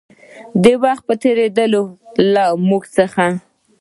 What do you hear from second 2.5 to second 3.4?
مـوږ څـخـه